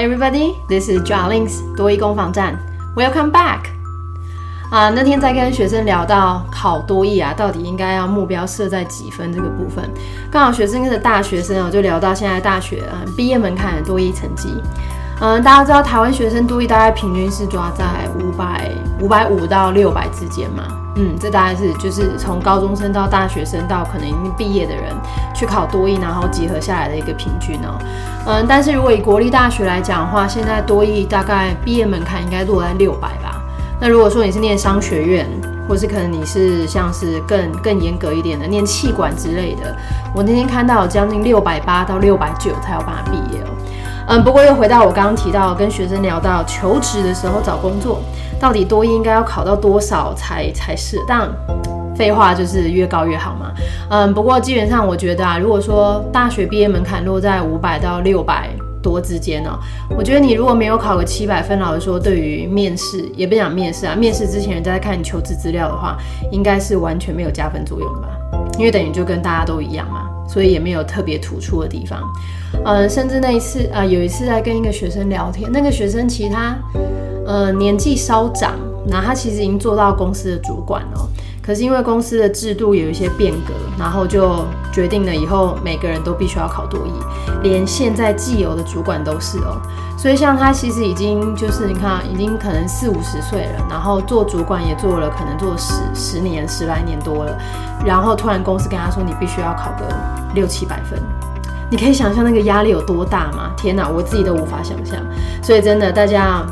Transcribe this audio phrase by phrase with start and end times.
[0.00, 2.58] Everybody, this is Jarlings 多益攻防战。
[2.96, 3.64] Welcome back。
[4.70, 9.84] 啊，那天在跟学生聊到考多益啊，到底应该要目标设在几分这个部分，
[10.30, 14.48] 刚好学生跟着大学生啊，就聊到现在大学啊毕业门槛的多益成绩。
[15.20, 17.84] 嗯，大家知道台湾学生多益大概平均是抓在
[18.18, 18.70] 五百
[19.02, 20.79] 五百五到六百之间嘛？
[20.96, 24.92] 嗯，这大概是就是从高中生到大学生到可能已经毕业的人
[25.34, 27.78] 去考多益，然后集合下来的一个平均哦。
[28.26, 33.40] 嗯，但是如果以国立大学来讲的话，现在多益大概毕业门槛应该落在六百吧。
[33.80, 35.26] 那如果说你是念商学院，
[35.68, 39.74] 或是可能你是像是更更严格一点的念气管之类的，
[40.12, 43.46] 我那天看到将近六百八到六百九才有办法毕业哦。
[44.08, 48.02] 嗯，不过又回到我刚刚提到跟学生聊到求职的时候找工作，
[48.40, 50.96] 到底多应该要考到多少才才是？
[51.06, 51.28] 当，
[51.94, 53.52] 废话就是越高越好嘛。
[53.90, 58.48] 嗯，不过基本上我觉得啊，如果说大学毕业门槛落在五百到六百
[58.82, 59.50] 多之间呢，
[59.96, 65.98] 我觉得你如果没有考个七百分，老实说，对于面试也不讲面试啊，面试之前人家在看你求职资料的话，
[66.32, 68.08] 应该是完全没有加分作用的吧？
[68.58, 70.06] 因为等于就跟大家都一样嘛。
[70.26, 72.08] 所以也没有特别突出的地方，
[72.64, 76.56] 呃，甚至那一次啊，有一次在跟一个学生聊天，那个学生其他，
[77.30, 78.54] 呃，年纪稍长，
[78.88, 81.08] 那他其实已经做到公司的主管了，
[81.40, 86.90] 可是因为公司的制度有一些变革，然后就决定了以后每个人都必须要考多艺，
[87.44, 89.62] 连现在既有的主管都是哦。
[89.96, 97.38] 所以像他其实已经就是你看，已经可能四五十岁了，然后做主管也做了，可能做十十年、十来年多了，
[97.86, 99.86] 然后突然公司跟他说你必须要考个
[100.34, 101.00] 六七百分，
[101.70, 103.52] 你可以想象那个压力有多大吗？
[103.56, 104.98] 天哪，我自己都无法想象。
[105.40, 106.44] 所以真的，大家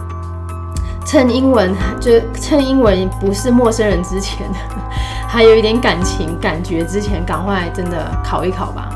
[1.09, 4.47] 趁英文就趁英文不是陌生人之前，
[5.27, 8.91] 还有一点感情感觉之前，赶快真的考一考吧。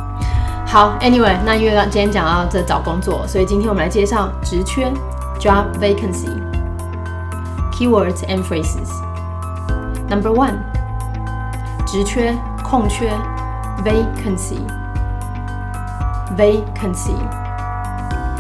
[0.67, 4.93] 好，Anyway，那因为今天讲到这找工作，所以今天我们来介绍职缺
[5.41, 6.29] （job vacancy）
[7.73, 8.91] keywords and phrases。
[10.11, 10.57] Number one，
[11.87, 13.11] 职缺空缺
[13.83, 14.59] vacancy
[16.37, 17.15] vacancy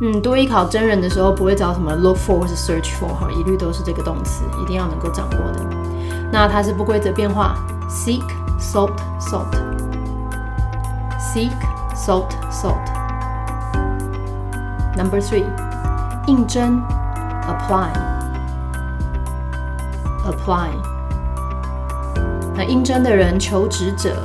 [0.01, 5.61] 嗯，多一考真人的时候不会找什么 look for 或是 search for 哈，一律都是这个动词，一定要能够掌握的。
[6.33, 7.55] 那它是不规则变化
[7.89, 8.25] ，seek
[8.59, 9.47] salt salt
[11.19, 11.53] seek
[11.95, 12.75] salt salt。
[14.97, 15.45] Number three，
[16.27, 16.83] 应征
[17.47, 17.93] apply
[20.27, 20.71] apply。
[22.57, 24.17] 那应征的人，求职者，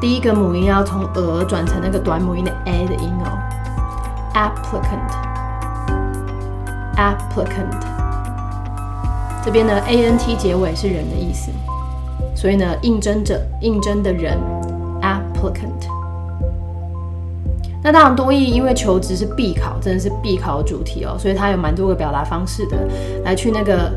[0.00, 3.38] 第一个母音要从呃转成那个短母音的 a 的音哦。
[4.36, 5.10] Applicant
[6.96, 7.80] applicant
[9.42, 11.50] 这边呢，a n t 结尾是人的意思，
[12.34, 14.36] 所以呢，应征者应征的人
[15.00, 15.86] applicant。
[17.82, 22.76] 那当然多义，因为求职是必考，真的是必考主题哦，所以它有蛮多个表达方式的，
[23.24, 23.92] 来去那个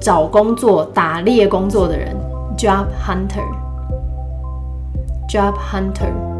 [0.00, 2.16] 找工作、打猎工作的人
[2.56, 3.44] job hunter
[5.28, 6.31] job hunter。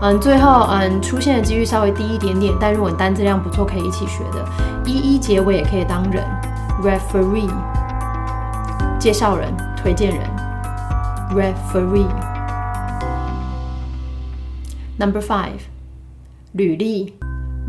[0.00, 4.46] 嗯，最后嗯出现的几率稍微低一点点，但如果你单字量不错，可以一起学的。
[4.86, 6.24] 一一结尾也可以当人
[6.84, 7.50] ，referee，
[9.00, 10.30] 介绍人、推荐人
[11.34, 12.06] ，referee。
[14.98, 15.58] Number five，
[16.52, 17.12] 履历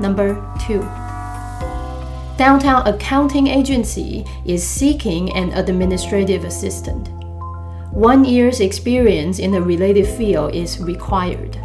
[0.00, 0.34] Number
[0.64, 0.80] two.
[2.36, 7.08] Downtown Accounting Agency is seeking an administrative assistant.
[7.92, 11.56] One year's experience in the related field is required.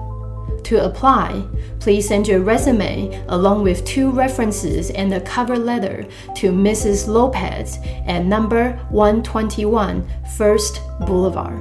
[0.68, 1.48] To apply,
[1.80, 6.06] please send your resume along with two references and a cover letter
[6.36, 7.08] to Mrs.
[7.08, 10.06] Lopez at number 121
[10.36, 11.58] First Boulevard.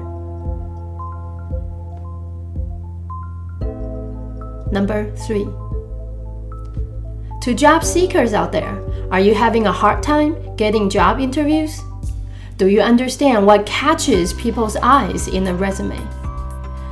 [4.72, 5.44] Number 3.
[7.42, 8.82] To job seekers out there,
[9.12, 11.80] are you having a hard time getting job interviews?
[12.56, 16.25] Do you understand what catches people's eyes in a resume?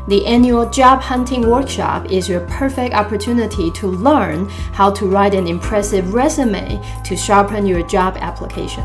[0.08, 5.48] The annual job hunting workshop is your perfect opportunity to learn how to write an
[5.48, 8.84] impressive resume to sharpen your job application.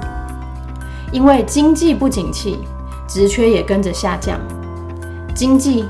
[1.10, 2.60] 因为经济不景气，
[3.08, 4.38] 职缺也跟着下降。
[5.34, 5.84] 经济。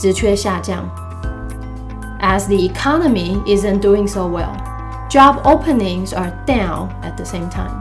[0.00, 0.84] 职缺下降。
[2.20, 4.56] As the economy isn't doing so well,
[5.08, 7.80] job openings are down at the same time.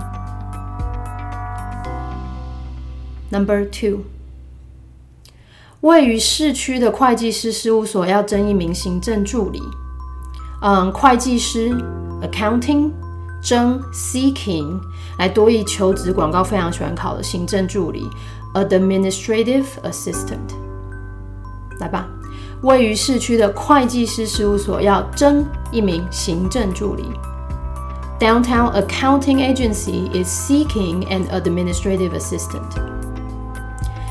[3.32, 4.06] Number two.
[5.82, 9.62] 位于市区的会计师事务所要征一名行政助理。
[10.62, 11.70] 嗯，会计师
[12.22, 12.92] accounting
[13.42, 14.80] 征 seeking
[15.20, 18.10] 来多益求职广告非常喜欢考的行政助理
[18.54, 20.56] administrative assistant。
[21.81, 22.07] 来吧，
[22.63, 27.11] 位于市区的会计师事务所要征一名行政助理。
[28.19, 32.61] Downtown Accounting Agency is seeking an administrative assistant。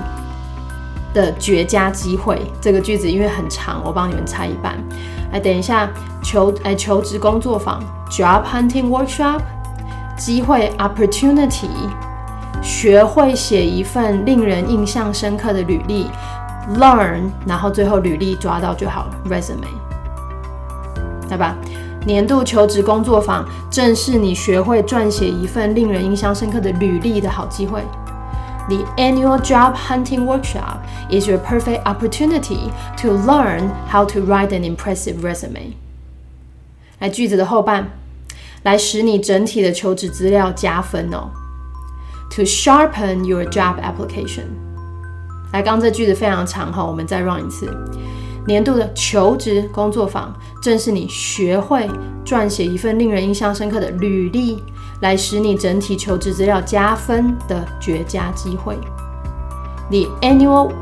[1.13, 2.41] 的绝佳机会。
[2.61, 4.77] 这个句子因为很长，我帮你们拆一半。
[5.31, 5.89] 来，等一下，
[6.23, 9.41] 求哎求职工作坊 （job hunting workshop）
[10.17, 11.67] 机会 （opportunity）
[12.61, 16.07] 学会写一份令人印象深刻的履历
[16.77, 19.67] （learn），然后最后履历抓到就好了 （resume），
[21.27, 21.55] 对吧？
[22.05, 27.81] 年度求职工作坊正是你学会撰写一份令人印象深刻的履历的好机会。
[28.67, 30.77] The annual job hunting workshop
[31.09, 35.73] is your perfect opportunity to learn how to write an impressive resume。
[36.99, 37.89] 来句子的后半，
[38.63, 41.29] 来使你整体的求职资料加分哦。
[42.30, 44.46] To sharpen your job application。
[45.52, 47.72] 来，刚这句子非常长哈，我们再 run 一次。
[48.46, 51.88] 年度的求职工作坊，正是你学会
[52.24, 54.62] 撰写一份令人印象深刻的履历，
[55.00, 58.76] 来使你整体求职资料加分的绝佳机会。
[59.90, 60.72] The annual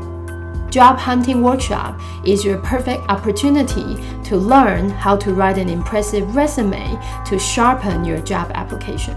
[0.69, 1.93] job hunting workshop
[2.25, 8.19] is your perfect opportunity to learn how to write an impressive resume to sharpen your
[8.19, 9.13] job application。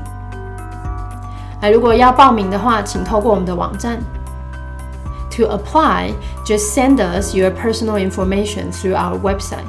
[1.63, 3.97] 那如果要报名的话，请透过我们的网站。
[5.37, 6.11] To apply,
[6.45, 9.63] just send us your personal information through our website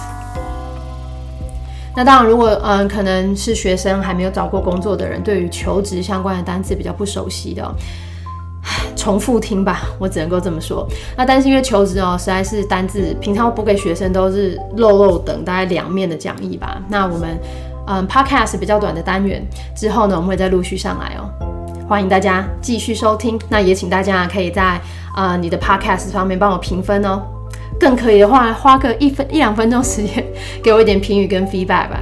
[1.95, 7.73] 那当然，如果嗯可能是学生还没有找过工作的人，对于求职相关的单词比较不熟悉的。
[9.00, 10.86] 重复听吧，我只能够这么说。
[11.15, 16.82] 那但是因为求职哦，实在是单字，平常补给学生都是漏漏等，大概两面的讲义吧。
[16.89, 17.39] 那我们
[17.88, 19.41] 嗯，podcast 比较短的单元
[19.75, 21.29] 之后呢，我们会再陆续上来哦。
[21.88, 24.79] 欢迎大家继续收听，那也请大家可以在
[25.15, 27.22] 呃你的 podcast 方面帮我评分哦。
[27.79, 30.24] 更可以的话，花个一分一两分钟时间
[30.62, 32.01] 给我一点评语跟 feedback 吧。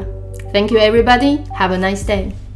[0.51, 2.46] Thank you everybody, have a nice day.